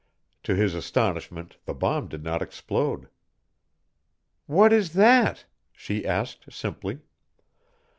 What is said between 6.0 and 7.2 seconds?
asked, simply.